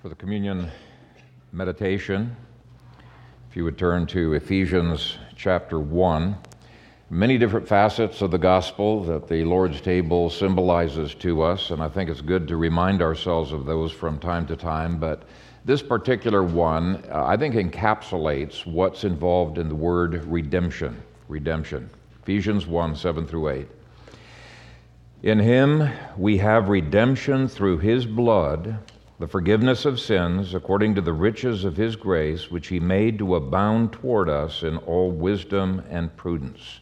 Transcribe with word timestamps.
For 0.00 0.08
the 0.08 0.14
communion 0.14 0.70
meditation, 1.50 2.36
if 3.50 3.56
you 3.56 3.64
would 3.64 3.76
turn 3.76 4.06
to 4.06 4.34
Ephesians 4.34 5.18
chapter 5.34 5.80
1, 5.80 6.36
many 7.10 7.36
different 7.36 7.66
facets 7.66 8.22
of 8.22 8.30
the 8.30 8.38
gospel 8.38 9.02
that 9.02 9.26
the 9.26 9.42
Lord's 9.42 9.80
table 9.80 10.30
symbolizes 10.30 11.16
to 11.16 11.42
us, 11.42 11.70
and 11.70 11.82
I 11.82 11.88
think 11.88 12.10
it's 12.10 12.20
good 12.20 12.46
to 12.46 12.56
remind 12.56 13.02
ourselves 13.02 13.50
of 13.50 13.66
those 13.66 13.90
from 13.90 14.20
time 14.20 14.46
to 14.46 14.56
time. 14.56 14.98
But 14.98 15.24
this 15.64 15.82
particular 15.82 16.44
one, 16.44 17.02
uh, 17.10 17.24
I 17.24 17.36
think, 17.36 17.56
encapsulates 17.56 18.64
what's 18.64 19.02
involved 19.02 19.58
in 19.58 19.68
the 19.68 19.74
word 19.74 20.24
redemption. 20.26 21.02
Redemption. 21.26 21.90
Ephesians 22.22 22.68
1 22.68 22.94
7 22.94 23.26
through 23.26 23.48
8. 23.48 23.68
In 25.24 25.40
him 25.40 25.90
we 26.16 26.38
have 26.38 26.68
redemption 26.68 27.48
through 27.48 27.78
his 27.78 28.06
blood 28.06 28.78
the 29.18 29.26
forgiveness 29.26 29.84
of 29.84 29.98
sins 29.98 30.54
according 30.54 30.94
to 30.94 31.00
the 31.00 31.12
riches 31.12 31.64
of 31.64 31.76
his 31.76 31.96
grace, 31.96 32.50
which 32.50 32.68
he 32.68 32.78
made 32.78 33.18
to 33.18 33.34
abound 33.34 33.92
toward 33.92 34.28
us 34.28 34.62
in 34.62 34.76
all 34.78 35.10
wisdom 35.10 35.82
and 35.90 36.16
prudence. 36.16 36.80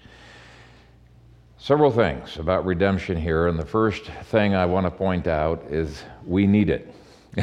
Several 1.56 1.90
things 1.90 2.36
about 2.36 2.66
redemption 2.66 3.16
here, 3.16 3.46
and 3.46 3.58
the 3.58 3.64
first 3.64 4.04
thing 4.24 4.54
I 4.54 4.66
want 4.66 4.84
to 4.84 4.90
point 4.90 5.26
out 5.26 5.64
is 5.70 6.04
we 6.26 6.46
need 6.46 6.68
it. 6.68 6.94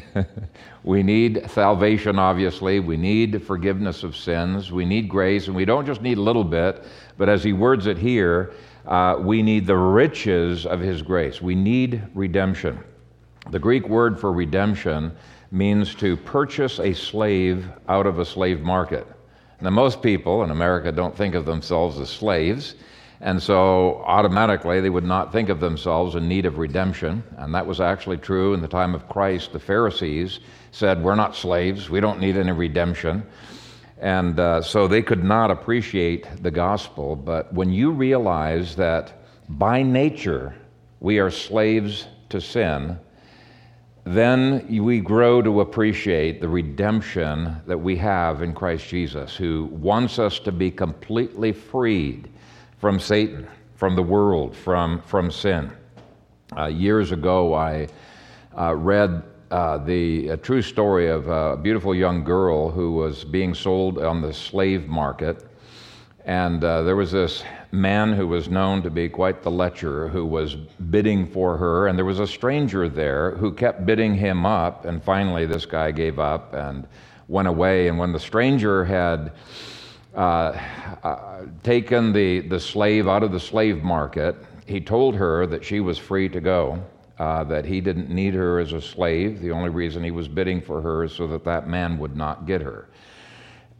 we 0.84 1.02
need 1.02 1.50
salvation, 1.50 2.20
obviously. 2.20 2.80
We 2.80 2.96
need 2.96 3.44
forgiveness 3.44 4.04
of 4.04 4.16
sins. 4.16 4.72
We 4.72 4.86
need 4.86 5.10
grace, 5.10 5.48
and 5.48 5.56
we 5.56 5.66
don't 5.66 5.88
just 5.88 6.04
need 6.04 6.20
a 6.20 6.22
little 6.22 6.44
bit, 6.44 6.86
but 7.18 7.30
as 7.30 7.44
he 7.44 7.52
words 7.52 7.88
it 7.88 7.98
here, 7.98 8.54
uh, 8.86 9.18
we 9.20 9.42
need 9.42 9.66
the 9.66 9.78
riches 9.78 10.68
of 10.68 10.80
his 10.80 11.02
grace. 11.02 11.42
We 11.42 11.56
need 11.56 12.04
redemption. 12.14 12.84
The 13.54 13.60
Greek 13.60 13.88
word 13.88 14.20
for 14.20 14.34
redemption 14.34 15.16
means 15.52 15.94
to 15.96 16.18
purchase 16.18 16.80
a 16.80 16.92
slave 16.92 17.70
out 17.88 18.08
of 18.08 18.18
a 18.18 18.26
slave 18.26 18.62
market. 18.62 19.06
Now, 19.62 19.70
most 19.70 20.02
people 20.02 20.44
in 20.44 20.50
America 20.50 20.92
don't 20.92 21.16
think 21.16 21.36
of 21.36 21.46
themselves 21.46 22.00
as 22.00 22.10
slaves, 22.10 22.74
and 23.22 23.40
so 23.40 24.02
automatically 24.08 24.82
they 24.82 24.90
would 24.90 25.04
not 25.04 25.32
think 25.32 25.50
of 25.50 25.60
themselves 25.60 26.16
in 26.16 26.28
need 26.28 26.48
of 26.48 26.58
redemption. 26.58 27.22
And 27.38 27.54
that 27.54 27.68
was 27.68 27.80
actually 27.80 28.18
true 28.18 28.56
in 28.56 28.62
the 28.62 28.68
time 28.68 28.96
of 28.96 29.08
Christ. 29.08 29.54
The 29.54 29.60
Pharisees 29.60 30.40
said, 30.72 31.04
We're 31.04 31.14
not 31.14 31.36
slaves, 31.36 31.92
we 31.92 32.00
don't 32.00 32.20
need 32.20 32.38
any 32.38 32.54
redemption. 32.54 33.22
And 34.00 34.40
uh, 34.40 34.64
so 34.64 34.88
they 34.88 35.04
could 35.04 35.24
not 35.24 35.52
appreciate 35.52 36.42
the 36.42 36.50
gospel. 36.50 37.16
But 37.16 37.54
when 37.54 37.70
you 37.70 37.92
realize 37.92 38.76
that 38.78 39.14
by 39.48 39.84
nature 39.84 40.56
we 41.02 41.20
are 41.20 41.30
slaves 41.30 42.08
to 42.30 42.42
sin, 42.42 42.98
then 44.06 44.66
we 44.84 45.00
grow 45.00 45.42
to 45.42 45.62
appreciate 45.62 46.42
the 46.42 46.48
redemption 46.48 47.56
that 47.68 47.78
we 47.78 47.96
have 47.98 48.42
in 48.42 48.54
Christ 48.54 48.88
Jesus, 48.88 49.36
who 49.36 49.66
wants 49.72 50.20
us 50.20 50.40
to 50.40 50.52
be 50.52 50.70
completely 50.70 51.54
freed 51.54 52.30
from 52.80 53.00
Satan, 53.00 53.48
from 53.76 53.96
the 53.96 54.04
world, 54.04 54.56
from, 54.56 55.02
from 55.04 55.32
sin. 55.32 55.72
Uh, 56.58 56.66
years 56.66 57.14
ago, 57.14 57.54
I 57.54 57.88
uh, 58.58 58.76
read 58.76 59.24
uh, 59.52 59.78
the 59.78 60.36
true 60.38 60.62
story 60.62 61.10
of 61.10 61.28
a 61.30 61.56
beautiful 61.56 61.96
young 61.96 62.24
girl 62.24 62.70
who 62.70 62.92
was 62.92 63.24
being 63.24 63.54
sold 63.54 64.00
on 64.00 64.22
the 64.22 64.34
slave 64.34 64.88
market. 64.88 65.46
And 66.26 66.64
uh, 66.64 66.84
there 66.84 66.96
was 66.96 67.12
this 67.12 67.44
man 67.72 68.14
who 68.14 68.28
was 68.28 68.48
known 68.48 68.82
to 68.84 68.90
be 68.90 69.10
quite 69.10 69.44
the 69.44 69.52
lecher 69.52 70.08
who 70.08 70.26
was 70.26 70.56
bidding 70.56 71.28
for 71.28 71.58
her, 71.58 71.88
and 71.88 71.98
there 71.98 72.06
was 72.06 72.20
a 72.20 72.28
stranger 72.28 72.88
there 72.88 73.32
who 73.32 73.52
kept 73.52 73.86
bidding 73.86 74.16
him 74.16 74.46
up, 74.46 74.86
and 74.86 75.04
finally 75.04 75.46
this 75.46 75.66
guy 75.66 75.92
gave 75.92 76.20
up 76.20 76.54
and 76.54 76.88
went 77.28 77.48
away. 77.48 77.90
And 77.90 77.98
when 77.98 78.14
the 78.14 78.20
stranger 78.20 78.86
had 78.86 79.34
uh, 80.16 80.58
uh, 81.04 81.46
taken 81.62 82.14
the, 82.14 82.42
the 82.42 82.60
slave 82.60 83.08
out 83.08 83.24
of 83.24 83.32
the 83.32 83.40
slave 83.40 83.84
market, 83.84 84.36
he 84.66 84.80
told 84.80 85.16
her 85.16 85.46
that 85.48 85.66
she 85.66 85.82
was 85.82 85.98
free 85.98 86.30
to 86.30 86.40
go, 86.40 86.82
uh, 87.20 87.44
that 87.44 87.66
he 87.66 87.82
didn't 87.82 88.10
need 88.10 88.34
her 88.34 88.60
as 88.60 88.72
a 88.72 88.82
slave. 88.82 89.42
The 89.42 89.52
only 89.52 89.70
reason 89.70 90.04
he 90.04 90.12
was 90.12 90.30
bidding 90.30 90.62
for 90.62 90.82
her 90.82 91.04
is 91.04 91.12
so 91.12 91.28
that 91.28 91.44
that 91.44 91.68
man 91.68 91.98
would 91.98 92.16
not 92.16 92.46
get 92.46 92.62
her. 92.62 92.88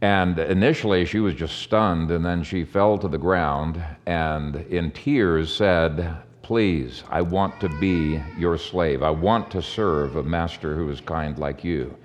And 0.00 0.38
initially, 0.38 1.04
she 1.04 1.20
was 1.20 1.34
just 1.34 1.58
stunned, 1.60 2.10
and 2.10 2.24
then 2.24 2.42
she 2.42 2.64
fell 2.64 2.98
to 2.98 3.08
the 3.08 3.18
ground 3.18 3.82
and, 4.06 4.56
in 4.56 4.90
tears, 4.90 5.54
said, 5.54 6.16
Please, 6.42 7.04
I 7.08 7.22
want 7.22 7.58
to 7.60 7.70
be 7.70 8.22
your 8.36 8.58
slave. 8.58 9.02
I 9.02 9.08
want 9.08 9.50
to 9.52 9.62
serve 9.62 10.16
a 10.16 10.22
master 10.22 10.76
who 10.76 10.90
is 10.90 11.00
kind 11.00 11.38
like 11.38 11.64
you. 11.64 11.96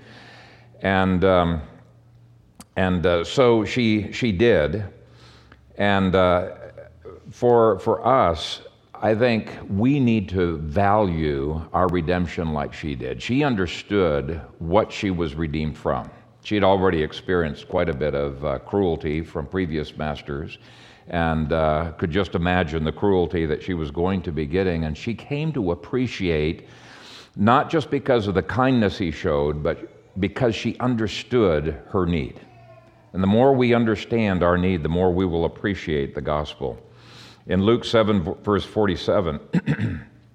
And, 0.81 1.25
um, 1.25 1.61
and 2.77 3.05
uh, 3.05 3.25
so 3.25 3.65
she, 3.65 4.13
she 4.13 4.31
did. 4.31 4.85
And 5.77 6.15
uh, 6.15 6.51
for, 7.31 7.79
for 7.79 8.05
us, 8.07 8.61
I 8.93 9.15
think 9.15 9.51
we 9.69 9.99
need 9.99 10.29
to 10.29 10.57
value 10.57 11.61
our 11.73 11.87
redemption 11.87 12.53
like 12.53 12.73
she 12.73 12.95
did. 12.95 13.21
She 13.21 13.43
understood 13.43 14.41
what 14.59 14.91
she 14.91 15.11
was 15.11 15.35
redeemed 15.35 15.77
from. 15.77 16.09
She 16.49 16.55
had 16.55 16.63
already 16.63 17.03
experienced 17.03 17.69
quite 17.69 17.89
a 17.89 17.93
bit 17.93 18.15
of 18.15 18.43
uh, 18.43 18.57
cruelty 18.57 19.21
from 19.21 19.45
previous 19.45 19.95
masters 19.95 20.57
and 21.07 21.53
uh, 21.53 21.91
could 21.99 22.09
just 22.09 22.33
imagine 22.33 22.83
the 22.83 22.91
cruelty 22.91 23.45
that 23.45 23.61
she 23.61 23.75
was 23.75 23.91
going 23.91 24.23
to 24.23 24.31
be 24.31 24.47
getting. 24.47 24.85
And 24.85 24.97
she 24.97 25.13
came 25.13 25.53
to 25.53 25.73
appreciate, 25.73 26.67
not 27.35 27.69
just 27.69 27.91
because 27.91 28.25
of 28.25 28.33
the 28.33 28.41
kindness 28.41 28.97
he 28.97 29.11
showed, 29.11 29.61
but 29.61 30.19
because 30.19 30.55
she 30.55 30.75
understood 30.79 31.79
her 31.89 32.07
need. 32.07 32.39
And 33.13 33.21
the 33.21 33.27
more 33.27 33.53
we 33.53 33.75
understand 33.75 34.41
our 34.41 34.57
need, 34.57 34.81
the 34.81 34.89
more 34.89 35.13
we 35.13 35.27
will 35.27 35.45
appreciate 35.45 36.15
the 36.15 36.21
gospel. 36.21 36.79
In 37.45 37.61
Luke 37.61 37.85
7, 37.85 38.23
verse 38.41 38.65
47, 38.65 39.39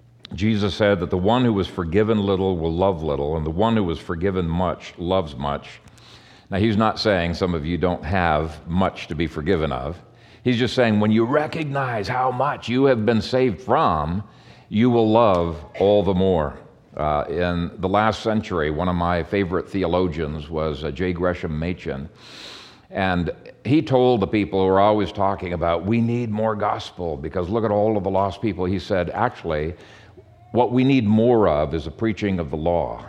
Jesus 0.34 0.76
said 0.76 1.00
that 1.00 1.10
the 1.10 1.19
one 1.19 1.44
who 1.44 1.52
was 1.52 1.66
forgiven 1.66 2.20
little 2.20 2.56
will 2.56 2.72
love 2.72 3.02
little, 3.02 3.36
and 3.36 3.44
the 3.44 3.50
one 3.50 3.75
who 3.75 3.82
was 3.82 3.98
forgiven 3.98 4.46
much 4.46 4.94
loves 4.96 5.34
much. 5.34 5.81
Now, 6.54 6.60
he's 6.60 6.76
not 6.76 7.00
saying 7.00 7.34
some 7.34 7.53
of 7.53 7.66
you 7.66 7.76
don't 7.76 8.04
have 8.04 8.65
much 8.69 9.09
to 9.09 9.16
be 9.16 9.26
forgiven 9.26 9.72
of. 9.72 10.00
He's 10.44 10.56
just 10.56 10.76
saying 10.76 11.00
when 11.00 11.10
you 11.10 11.25
recognize 11.25 12.06
how 12.06 12.31
much 12.31 12.69
you 12.69 12.84
have 12.84 13.04
been 13.04 13.20
saved 13.20 13.60
from, 13.60 14.22
you 14.69 14.88
will 14.88 15.10
love 15.10 15.64
all 15.81 16.04
the 16.04 16.14
more. 16.14 16.56
Uh, 16.97 17.25
in 17.28 17.72
the 17.78 17.88
last 17.88 18.22
century, 18.22 18.70
one 18.70 18.88
of 18.88 18.94
my 18.94 19.25
favorite 19.25 19.69
theologians 19.69 20.48
was 20.48 20.84
uh, 20.84 20.93
J. 20.93 21.12
Gresham 21.12 21.59
Machen. 21.59 22.09
And 22.88 23.32
he 23.64 23.82
told 23.82 24.20
the 24.20 24.28
people 24.28 24.60
who 24.60 24.66
were 24.66 24.78
always 24.78 25.10
talking 25.10 25.54
about, 25.54 25.84
we 25.84 26.00
need 26.00 26.31
more 26.31 26.54
gospel 26.54 27.16
because 27.16 27.48
look 27.48 27.64
at 27.64 27.72
all 27.72 27.97
of 27.97 28.04
the 28.04 28.10
lost 28.10 28.41
people. 28.41 28.64
He 28.64 28.78
said, 28.78 29.10
actually, 29.10 29.75
what 30.53 30.70
we 30.70 30.84
need 30.84 31.04
more 31.04 31.48
of 31.48 31.75
is 31.75 31.88
a 31.88 31.91
preaching 31.91 32.38
of 32.38 32.50
the 32.50 32.56
law. 32.56 33.04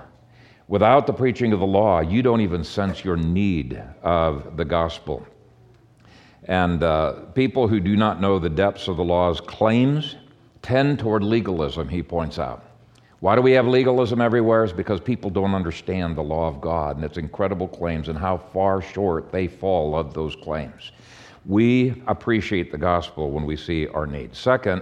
Without 0.67 1.05
the 1.05 1.13
preaching 1.13 1.53
of 1.53 1.59
the 1.59 1.65
law, 1.65 1.99
you 1.99 2.23
don't 2.23 2.41
even 2.41 2.63
sense 2.63 3.03
your 3.03 3.17
need 3.17 3.81
of 4.01 4.57
the 4.57 4.65
gospel. 4.65 5.25
And 6.45 6.81
uh, 6.81 7.13
people 7.33 7.67
who 7.67 7.79
do 7.79 7.95
not 7.95 8.19
know 8.19 8.39
the 8.39 8.49
depths 8.49 8.87
of 8.87 8.97
the 8.97 9.03
law's 9.03 9.39
claims 9.39 10.15
tend 10.61 10.97
toward 10.99 11.23
legalism, 11.23 11.87
he 11.87 12.01
points 12.01 12.39
out. 12.39 12.65
Why 13.19 13.35
do 13.35 13.41
we 13.41 13.51
have 13.53 13.67
legalism 13.67 14.21
everywhere? 14.21 14.63
Is 14.63 14.73
because 14.73 14.99
people 14.99 15.29
don't 15.29 15.55
understand 15.55 16.15
the 16.15 16.23
law 16.23 16.47
of 16.47 16.61
God 16.61 16.95
and 16.95 17.05
its 17.05 17.17
incredible 17.17 17.67
claims 17.67 18.09
and 18.09 18.17
how 18.17 18.37
far 18.37 18.81
short 18.81 19.31
they 19.31 19.47
fall 19.47 19.95
of 19.95 20.13
those 20.13 20.35
claims. 20.35 20.91
We 21.45 22.03
appreciate 22.07 22.71
the 22.71 22.77
gospel 22.77 23.31
when 23.31 23.45
we 23.45 23.55
see 23.55 23.87
our 23.87 24.05
need. 24.05 24.35
Second, 24.35 24.81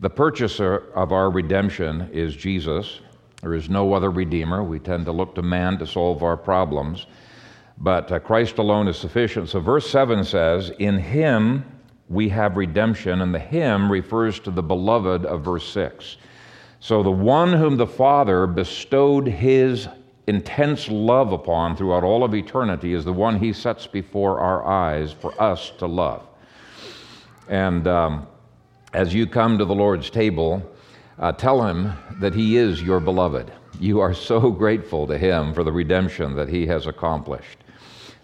the 0.00 0.10
purchaser 0.10 0.92
of 0.94 1.12
our 1.12 1.30
redemption 1.30 2.08
is 2.12 2.36
Jesus. 2.36 3.00
There 3.42 3.54
is 3.54 3.70
no 3.70 3.92
other 3.92 4.10
Redeemer. 4.10 4.62
We 4.64 4.78
tend 4.78 5.04
to 5.06 5.12
look 5.12 5.34
to 5.36 5.42
man 5.42 5.78
to 5.78 5.86
solve 5.86 6.22
our 6.22 6.36
problems, 6.36 7.06
but 7.78 8.10
uh, 8.10 8.18
Christ 8.18 8.58
alone 8.58 8.88
is 8.88 8.96
sufficient. 8.96 9.48
So, 9.48 9.60
verse 9.60 9.88
7 9.88 10.24
says, 10.24 10.70
In 10.78 10.98
him 10.98 11.64
we 12.08 12.28
have 12.30 12.56
redemption, 12.56 13.20
and 13.20 13.32
the 13.32 13.38
him 13.38 13.90
refers 13.90 14.40
to 14.40 14.50
the 14.50 14.62
beloved 14.62 15.24
of 15.24 15.44
verse 15.44 15.68
6. 15.72 16.16
So, 16.80 17.02
the 17.02 17.10
one 17.10 17.52
whom 17.52 17.76
the 17.76 17.86
Father 17.86 18.46
bestowed 18.46 19.28
his 19.28 19.88
intense 20.26 20.88
love 20.88 21.32
upon 21.32 21.76
throughout 21.76 22.04
all 22.04 22.22
of 22.22 22.34
eternity 22.34 22.92
is 22.92 23.04
the 23.04 23.12
one 23.12 23.38
he 23.38 23.52
sets 23.52 23.86
before 23.86 24.40
our 24.40 24.64
eyes 24.66 25.12
for 25.12 25.40
us 25.40 25.70
to 25.78 25.86
love. 25.86 26.26
And 27.48 27.86
um, 27.86 28.26
as 28.92 29.14
you 29.14 29.26
come 29.26 29.56
to 29.58 29.64
the 29.64 29.74
Lord's 29.74 30.10
table, 30.10 30.62
uh, 31.18 31.32
tell 31.32 31.66
him 31.66 31.92
that 32.20 32.34
he 32.34 32.56
is 32.56 32.82
your 32.82 33.00
beloved. 33.00 33.52
You 33.80 34.00
are 34.00 34.14
so 34.14 34.50
grateful 34.50 35.06
to 35.06 35.18
him 35.18 35.52
for 35.52 35.64
the 35.64 35.72
redemption 35.72 36.34
that 36.36 36.48
he 36.48 36.66
has 36.66 36.86
accomplished. 36.86 37.58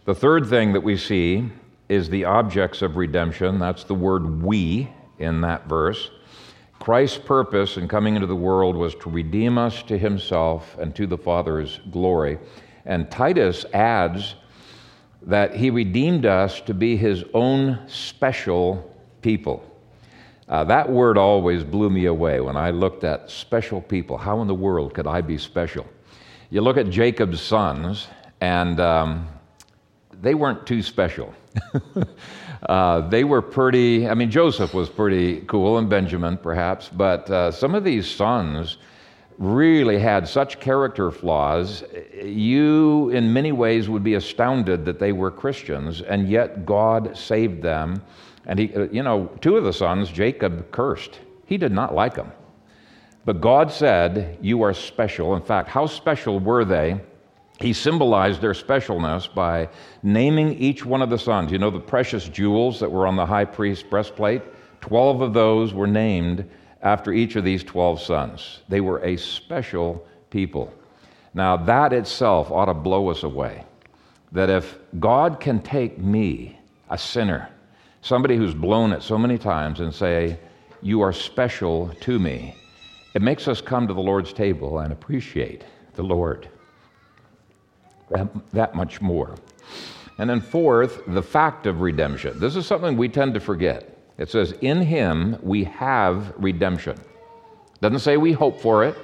The 0.05 0.15
third 0.15 0.47
thing 0.47 0.73
that 0.73 0.83
we 0.83 0.97
see 0.97 1.51
is 1.89 2.09
the 2.09 2.25
objects 2.25 2.83
of 2.83 2.97
redemption. 2.97 3.59
That's 3.59 3.85
the 3.85 3.95
word 3.95 4.43
we 4.43 4.91
in 5.19 5.41
that 5.43 5.67
verse. 5.67 6.11
Christ's 6.79 7.19
purpose 7.19 7.77
in 7.77 7.89
coming 7.89 8.15
into 8.15 8.27
the 8.27 8.37
world 8.37 8.77
was 8.77 8.95
to 8.97 9.11
redeem 9.11 9.57
us 9.57 9.83
to 9.85 9.97
himself 9.97 10.77
and 10.79 10.95
to 10.97 11.07
the 11.07 11.17
Father's 11.17 11.81
glory. 11.91 12.39
And 12.85 13.11
Titus 13.11 13.65
adds 13.73 14.35
that 15.23 15.57
he 15.57 15.71
redeemed 15.71 16.27
us 16.27 16.61
to 16.63 16.75
be 16.75 16.97
his 16.97 17.25
own 17.33 17.79
special 17.87 18.95
people. 19.23 19.65
Uh, 20.49 20.65
that 20.65 20.89
word 20.89 21.17
always 21.17 21.65
blew 21.65 21.89
me 21.89 22.05
away 22.07 22.41
when 22.41 22.57
I 22.57 22.71
looked 22.71 23.05
at 23.05 23.31
special 23.31 23.81
people. 23.81 24.19
How 24.19 24.43
in 24.43 24.49
the 24.49 24.55
world 24.55 24.93
could 24.93 25.07
I 25.07 25.21
be 25.21 25.39
special? 25.39 25.87
You 26.51 26.61
look 26.61 26.77
at 26.77 26.91
Jacob's 26.91 27.41
sons, 27.41 28.09
and 28.41 28.79
um, 28.79 29.27
they 30.21 30.35
weren't 30.35 30.67
too 30.67 30.83
special. 30.83 31.35
uh, 32.69 33.09
they 33.09 33.25
were 33.25 33.41
pretty, 33.41 34.07
I 34.07 34.15
mean, 34.15 34.31
Joseph 34.31 34.75
was 34.75 34.91
pretty 34.91 35.41
cool, 35.43 35.79
and 35.79 35.89
Benjamin 35.89 36.37
perhaps, 36.37 36.91
but 36.91 37.31
uh, 37.31 37.51
some 37.51 37.75
of 37.75 37.83
these 37.83 38.11
sons 38.11 38.77
really 39.39 39.99
had 39.99 40.29
such 40.29 40.61
character 40.61 41.11
flaws, 41.11 41.83
you 42.23 43.11
in 43.11 43.33
many 43.33 43.51
ways 43.53 43.89
would 43.89 44.05
be 44.05 44.15
astounded 44.15 44.85
that 44.85 44.99
they 44.99 45.13
were 45.13 45.31
Christians, 45.31 46.03
and 46.03 46.29
yet 46.29 46.65
God 46.65 47.17
saved 47.17 47.63
them. 47.63 48.03
And 48.47 48.59
he, 48.59 48.73
you 48.93 49.03
know, 49.03 49.31
two 49.41 49.57
of 49.57 49.65
the 49.65 49.73
sons, 49.73 50.11
Jacob 50.11 50.71
cursed. 50.71 51.21
He 51.47 51.57
did 51.57 51.73
not 51.73 51.95
like 51.95 52.15
them. 52.15 52.33
But 53.25 53.41
God 53.41 53.71
said, 53.71 54.39
You 54.41 54.63
are 54.63 54.75
special. 54.75 55.35
In 55.35 55.43
fact, 55.43 55.69
how 55.69 55.87
special 55.87 56.39
were 56.41 56.65
they? 56.65 57.01
he 57.61 57.73
symbolized 57.73 58.41
their 58.41 58.53
specialness 58.53 59.33
by 59.33 59.69
naming 60.03 60.55
each 60.55 60.85
one 60.85 61.03
of 61.03 61.11
the 61.11 61.19
sons. 61.19 61.53
You 61.53 61.59
know, 61.59 61.71
the 61.71 61.79
precious 61.79 62.29
jewels 62.29 62.81
that 62.81 62.91
were 62.91 63.07
on 63.07 63.17
the 63.17 63.27
high 63.27 63.45
priest's 63.45 63.85
breastplate? 63.85 64.43
Twelve 64.81 65.21
of 65.21 65.33
those 65.33 65.73
were 65.73 65.87
named 65.87 66.49
after 66.83 67.13
each 67.13 67.37
of 67.37 67.45
these 67.45 67.65
12 67.65 68.01
sons. 68.01 68.61
They 68.69 68.81
were 68.81 68.99
a 69.03 69.17
special 69.17 70.07
people. 70.29 70.73
Now, 71.33 71.57
that 71.57 71.93
itself 71.93 72.51
ought 72.51 72.67
to 72.67 72.75
blow 72.75 73.09
us 73.09 73.23
away. 73.23 73.65
That 74.33 74.51
if 74.51 74.79
God 75.01 75.41
can 75.41 75.63
take 75.63 75.99
me, 75.99 76.59
a 76.91 76.99
sinner, 76.99 77.49
somebody 78.05 78.37
who's 78.37 78.55
blown 78.55 78.93
it 78.93 79.03
so 79.03 79.19
many 79.19 79.39
times, 79.39 79.81
and 79.81 79.93
say, 79.93 80.39
You 80.83 81.01
are 81.01 81.13
special 81.13 81.91
to 82.03 82.19
me, 82.19 82.55
it 83.15 83.23
makes 83.23 83.49
us 83.49 83.61
come 83.61 83.89
to 83.89 83.95
the 83.95 84.01
Lord's 84.01 84.33
table 84.33 84.79
and 84.81 84.93
appreciate 84.93 85.65
the 85.95 86.03
Lord 86.03 86.49
that 88.53 88.75
much 88.75 89.01
more. 89.01 89.35
And 90.19 90.31
then, 90.31 90.41
fourth, 90.41 91.03
the 91.09 91.23
fact 91.23 91.67
of 91.67 91.81
redemption. 91.81 92.39
This 92.39 92.55
is 92.55 92.67
something 92.67 92.97
we 92.97 93.09
tend 93.09 93.35
to 93.35 93.41
forget. 93.41 93.99
It 94.19 94.31
says, 94.31 94.53
In 94.61 94.81
him 94.83 95.39
we 95.43 95.65
have 95.65 96.35
redemption. 96.37 97.01
Doesn't 97.81 98.01
say 98.01 98.17
we 98.17 98.33
hope 98.33 98.61
for 98.61 98.85
it. 98.85 98.97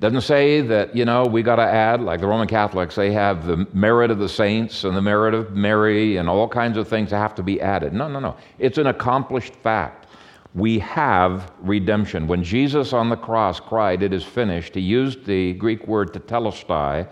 Doesn't 0.00 0.22
say 0.22 0.62
that, 0.62 0.96
you 0.96 1.04
know, 1.04 1.26
we 1.26 1.42
got 1.42 1.56
to 1.56 1.62
add, 1.62 2.00
like 2.00 2.20
the 2.20 2.26
Roman 2.26 2.48
Catholics, 2.48 2.94
they 2.94 3.12
have 3.12 3.46
the 3.46 3.66
merit 3.74 4.10
of 4.10 4.18
the 4.18 4.30
saints 4.30 4.84
and 4.84 4.96
the 4.96 5.02
merit 5.02 5.34
of 5.34 5.52
Mary 5.54 6.16
and 6.16 6.26
all 6.26 6.48
kinds 6.48 6.78
of 6.78 6.88
things 6.88 7.10
that 7.10 7.18
have 7.18 7.34
to 7.34 7.42
be 7.42 7.60
added. 7.60 7.92
No, 7.92 8.08
no, 8.08 8.18
no. 8.18 8.34
It's 8.58 8.78
an 8.78 8.86
accomplished 8.86 9.54
fact. 9.56 10.06
We 10.54 10.78
have 10.78 11.52
redemption. 11.60 12.26
When 12.26 12.42
Jesus 12.42 12.94
on 12.94 13.10
the 13.10 13.16
cross 13.16 13.60
cried, 13.60 14.02
It 14.02 14.14
is 14.14 14.24
finished, 14.24 14.74
he 14.74 14.80
used 14.80 15.26
the 15.26 15.52
Greek 15.52 15.86
word 15.86 16.14
tetelestai, 16.14 17.06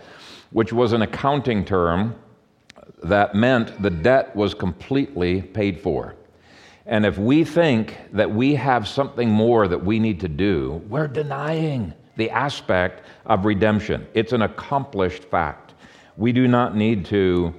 which 0.49 0.73
was 0.73 0.91
an 0.91 1.03
accounting 1.03 1.63
term 1.63 2.15
that 3.03 3.35
meant 3.35 3.79
the 3.83 3.91
debt 3.91 4.35
was 4.35 4.55
completely 4.55 5.43
paid 5.43 5.79
for. 5.79 6.15
And 6.87 7.05
if 7.05 7.19
we 7.19 7.43
think 7.43 7.97
that 8.13 8.31
we 8.31 8.55
have 8.55 8.87
something 8.87 9.29
more 9.29 9.67
that 9.67 9.85
we 9.85 9.99
need 9.99 10.19
to 10.21 10.27
do, 10.27 10.81
we're 10.89 11.07
denying 11.07 11.93
the 12.19 12.29
aspect 12.29 13.03
of 13.25 13.45
redemption. 13.45 14.05
It's 14.13 14.33
an 14.33 14.43
accomplished 14.43 15.23
fact. 15.23 15.73
We 16.17 16.31
do 16.31 16.47
not 16.47 16.75
need 16.75 17.05
to 17.05 17.55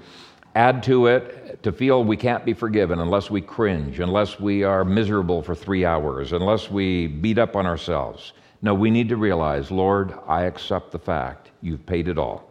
add 0.54 0.82
to 0.84 1.06
it 1.06 1.62
to 1.62 1.72
feel 1.72 2.04
we 2.04 2.16
can't 2.16 2.44
be 2.44 2.52
forgiven 2.52 3.00
unless 3.00 3.30
we 3.30 3.40
cringe, 3.40 4.00
unless 4.00 4.38
we 4.38 4.62
are 4.62 4.84
miserable 4.84 5.42
for 5.42 5.54
three 5.54 5.84
hours, 5.84 6.32
unless 6.32 6.70
we 6.70 7.06
beat 7.06 7.38
up 7.38 7.56
on 7.56 7.66
ourselves. 7.66 8.34
No, 8.62 8.74
we 8.74 8.90
need 8.90 9.08
to 9.08 9.16
realize, 9.16 9.70
Lord, 9.70 10.12
I 10.26 10.42
accept 10.42 10.90
the 10.92 10.98
fact 10.98 11.50
you've 11.62 11.86
paid 11.86 12.06
it 12.08 12.18
all. 12.18 12.50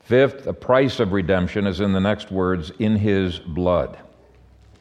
Fifth, 0.00 0.44
the 0.44 0.54
price 0.54 0.98
of 1.00 1.12
redemption 1.12 1.66
is 1.66 1.80
in 1.80 1.92
the 1.92 2.00
next 2.00 2.30
words, 2.30 2.72
in 2.78 2.96
his 2.96 3.38
blood. 3.38 3.98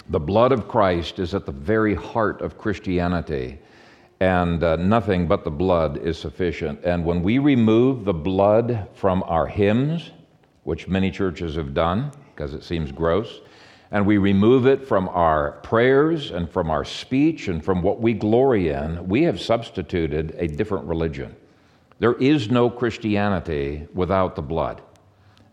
The 0.10 0.20
blood 0.20 0.52
of 0.54 0.68
Christ 0.68 1.20
is 1.20 1.36
at 1.36 1.46
the 1.46 1.52
very 1.52 1.94
heart 1.94 2.42
of 2.42 2.58
Christianity, 2.58 3.60
and 4.20 4.64
uh, 4.64 4.76
nothing 4.76 5.28
but 5.28 5.44
the 5.44 5.52
blood 5.52 5.98
is 5.98 6.18
sufficient. 6.18 6.84
And 6.84 7.06
when 7.06 7.24
we 7.24 7.40
remove 7.40 8.06
the 8.06 8.14
blood 8.14 8.88
from 8.94 9.24
our 9.24 9.48
hymns, 9.48 10.12
which 10.64 10.88
many 10.88 11.10
churches 11.10 11.56
have 11.56 11.74
done 11.74 12.12
because 12.36 12.54
it 12.54 12.64
seems 12.64 12.92
gross, 12.92 13.42
and 13.92 14.06
we 14.06 14.18
remove 14.18 14.68
it 14.68 14.88
from 14.88 15.10
our 15.10 15.54
prayers 15.64 16.32
and 16.32 16.50
from 16.50 16.70
our 16.70 16.86
speech 16.86 17.48
and 17.48 17.64
from 17.64 17.82
what 17.82 18.00
we 18.00 18.14
glory 18.14 18.70
in, 18.70 19.08
we 19.08 19.24
have 19.24 19.42
substituted 19.42 20.36
a 20.38 20.48
different 20.48 20.86
religion. 20.86 21.36
There 21.98 22.14
is 22.14 22.50
no 22.50 22.70
Christianity 22.70 23.88
without 23.94 24.36
the 24.36 24.42
blood. 24.42 24.82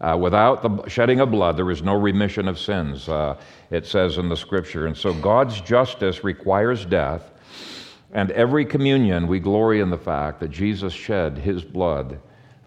Uh, 0.01 0.17
without 0.21 0.63
the 0.63 0.89
shedding 0.89 1.21
of 1.21 1.31
blood, 1.31 1.57
there 1.57 1.71
is 1.71 1.83
no 1.83 1.95
remission 1.95 2.47
of 2.47 2.59
sins, 2.59 3.09
uh, 3.09 3.37
it 3.71 3.87
says 3.87 4.19
in 4.19 4.29
the 4.29 4.37
scripture. 4.37 4.87
And 4.87 4.97
so 4.97 5.15
God's 5.15 5.61
justice 5.63 6.23
requires 6.23 6.85
death. 6.85 7.33
And 8.17 8.31
every 8.31 8.65
communion, 8.65 9.27
we 9.27 9.39
glory 9.41 9.81
in 9.81 9.91
the 9.91 9.99
fact 9.99 10.41
that 10.41 10.49
Jesus 10.49 10.95
shed 10.95 11.37
his 11.37 11.63
blood 11.63 12.19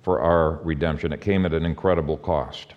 for 0.04 0.22
our 0.22 0.58
redemption. 0.64 1.12
It 1.12 1.22
came 1.22 1.44
at 1.44 1.56
an 1.56 1.66
incredible 1.66 2.18
cost. 2.18 2.76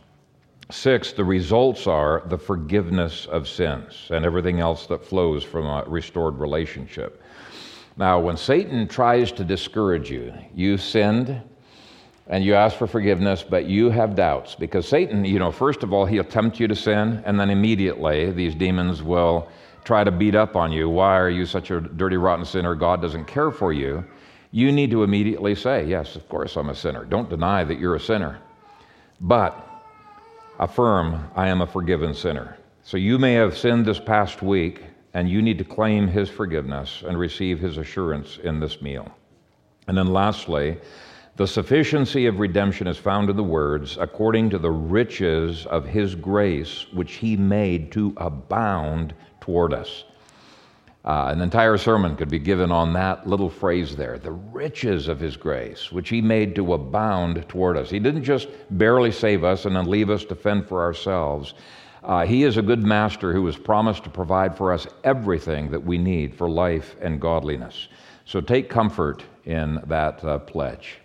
Six, 0.71 1.13
the 1.13 1.23
results 1.23 1.87
are 1.87 2.23
the 2.29 2.39
forgiveness 2.39 3.27
of 3.27 3.47
sins 3.47 4.09
and 4.09 4.25
everything 4.25 4.61
else 4.61 4.87
that 4.87 5.05
flows 5.05 5.45
from 5.45 5.67
a 5.67 5.85
restored 5.87 6.39
relationship. 6.39 7.23
Now, 7.99 8.19
when 8.21 8.39
Satan 8.39 8.89
tries 8.89 9.33
to 9.33 9.45
discourage 9.45 10.11
you, 10.11 10.33
you 10.55 10.79
sinned, 10.79 11.43
and 12.29 12.43
you 12.43 12.55
ask 12.55 12.79
for 12.79 12.87
forgiveness, 12.87 13.43
but 13.43 13.67
you 13.67 13.91
have 13.91 14.15
doubts. 14.15 14.55
Because 14.55 14.89
Satan, 14.89 15.27
you 15.27 15.39
know, 15.39 15.53
first 15.53 15.83
of 15.83 15.93
all, 15.93 16.07
he'll 16.07 16.25
tempt 16.25 16.59
you 16.59 16.69
to 16.69 16.75
sin, 16.75 17.23
and 17.27 17.39
then 17.39 17.51
immediately 17.51 18.31
these 18.31 18.55
demons 18.55 19.03
will 19.03 19.47
try 19.85 20.05
to 20.05 20.11
beat 20.11 20.35
up 20.35 20.57
on 20.57 20.73
you. 20.73 20.89
Why 20.89 21.19
are 21.19 21.31
you 21.31 21.47
such 21.47 21.71
a 21.71 21.81
dirty, 21.81 22.17
rotten 22.17 22.45
sinner? 22.45 22.75
God 22.75 23.03
doesn't 23.03 23.27
care 23.27 23.51
for 23.51 23.73
you. 23.73 24.05
You 24.51 24.71
need 24.71 24.91
to 24.91 25.03
immediately 25.03 25.55
say, 25.55 25.87
Yes, 25.87 26.17
of 26.17 26.29
course 26.29 26.57
I'm 26.57 26.69
a 26.69 26.75
sinner. 26.75 27.05
Don't 27.05 27.31
deny 27.31 27.65
that 27.65 27.79
you're 27.79 27.97
a 27.97 28.01
sinner. 28.01 28.39
But 29.21 29.57
affirm, 30.59 31.31
I 31.35 31.49
am 31.49 31.61
a 31.61 31.67
forgiven 31.67 32.15
sinner. 32.15 32.57
So 32.83 32.97
you 32.97 33.19
may 33.19 33.35
have 33.35 33.57
sinned 33.57 33.87
this 33.87 34.01
past 34.01 34.43
week, 34.43 34.83
and 35.15 35.29
you 35.29 35.41
need 35.41 35.59
to 35.59 35.65
claim 35.65 36.09
his 36.09 36.29
forgiveness 36.29 37.03
and 37.07 37.19
receive 37.19 37.61
his 37.61 37.79
assurance 37.79 38.39
in 38.43 38.61
this 38.61 38.83
meal. 38.83 39.11
And 39.87 39.97
then 39.97 40.13
lastly, 40.13 40.79
the 41.37 41.47
sufficiency 41.47 42.27
of 42.27 42.41
redemption 42.41 42.87
is 42.87 42.99
found 42.99 43.31
in 43.31 43.37
the 43.37 43.43
words, 43.43 43.97
according 43.99 44.51
to 44.51 44.59
the 44.59 44.71
riches 44.71 45.65
of 45.67 45.87
his 45.87 46.15
grace, 46.15 46.87
which 46.93 47.15
he 47.15 47.37
made 47.37 47.91
to 47.93 48.13
abound 48.19 49.15
toward 49.43 49.75
us. 49.75 50.05
Uh, 51.05 51.31
an 51.33 51.41
entire 51.41 51.77
sermon 51.77 52.15
could 52.15 52.31
be 52.31 52.39
given 52.39 52.71
on 52.71 52.93
that 52.93 53.27
little 53.27 53.51
phrase 53.51 53.97
there 53.97 54.19
the 54.19 54.31
riches 54.31 55.09
of 55.09 55.19
his 55.19 55.37
grace, 55.37 55.91
which 55.91 56.09
he 56.09 56.21
made 56.21 56.55
to 56.55 56.75
abound 56.75 57.47
toward 57.49 57.77
us. 57.77 57.91
He 57.91 57.99
didn't 57.99 58.23
just 58.23 58.49
barely 58.71 59.11
save 59.11 59.43
us 59.43 59.65
and 59.65 59.75
then 59.75 59.91
leave 59.91 60.11
us 60.11 60.25
to 60.27 60.37
fend 60.37 60.69
for 60.69 60.81
ourselves. 60.81 61.55
Uh, 62.05 62.25
he 62.25 62.45
is 62.45 62.57
a 62.57 62.63
good 62.63 62.85
master 62.85 63.33
who 63.33 63.45
has 63.47 63.57
promised 63.57 64.05
to 64.05 64.11
provide 64.11 64.57
for 64.57 64.73
us 64.73 64.87
everything 65.03 65.71
that 65.73 65.85
we 65.85 65.99
need 65.99 66.35
for 66.35 66.49
life 66.49 66.95
and 67.01 67.21
godliness. 67.21 67.89
So 68.25 68.41
take 68.41 68.71
comfort 68.71 69.25
in 69.45 69.83
that 69.87 70.25
uh, 70.25 70.39
pledge. 70.39 70.99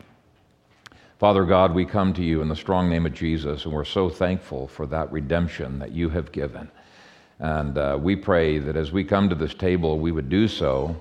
Father 1.18 1.44
God, 1.44 1.74
we 1.74 1.86
come 1.86 2.14
to 2.14 2.24
you 2.24 2.44
in 2.44 2.48
the 2.48 2.56
strong 2.56 2.88
name 2.88 3.08
of 3.08 3.14
Jesus, 3.16 3.66
and 3.66 3.74
we're 3.74 3.84
so 3.84 4.08
thankful 4.08 4.68
for 4.68 4.86
that 4.86 5.12
redemption 5.12 5.80
that 5.80 5.92
you 5.92 6.10
have 6.10 6.32
given. 6.32 6.70
And 7.40 7.78
uh, 7.78 7.98
we 8.02 8.16
pray 8.16 8.58
that 8.58 8.76
as 8.76 8.92
we 8.92 9.04
come 9.04 9.30
to 9.30 9.36
this 9.36 9.54
table, 9.54 10.00
we 10.00 10.12
would 10.12 10.30
do 10.30 10.48
so 10.48 10.96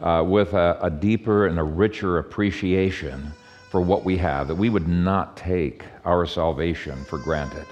uh, 0.00 0.24
with 0.26 0.52
a, 0.54 0.78
a, 0.82 0.90
deeper 0.90 1.46
and 1.46 1.58
a 1.58 1.62
richer 1.62 2.18
appreciation 2.18 3.32
for 3.70 3.80
what 3.80 4.04
we 4.04 4.16
have, 4.16 4.48
that 4.48 4.54
we 4.54 4.68
would 4.68 4.88
not 4.88 5.36
take 5.36 5.84
our 6.04 6.26
salvation 6.26 7.04
for 7.04 7.18
granted. 7.18 7.66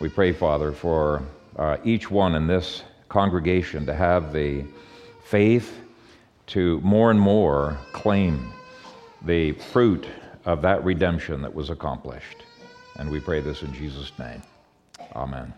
We 0.00 0.08
pray, 0.08 0.32
Father, 0.32 0.72
for 0.72 1.22
uh, 1.56 1.78
each 1.84 2.10
one 2.10 2.34
in 2.34 2.46
this 2.46 2.82
congregation 3.08 3.86
to 3.86 3.94
have 3.94 4.32
the 4.32 4.64
faith 5.24 5.80
to 6.48 6.80
more 6.80 7.10
and 7.10 7.20
more 7.20 7.78
claim 7.92 8.52
the 9.22 9.52
fruit 9.52 10.06
of 10.44 10.62
that 10.62 10.84
redemption 10.84 11.42
that 11.42 11.52
was 11.52 11.70
accomplished. 11.70 12.44
And 12.96 13.10
we 13.10 13.20
pray 13.20 13.40
this 13.40 13.62
in 13.62 13.72
Jesus' 13.72 14.12
name. 14.18 14.42
Amen. 15.14 15.52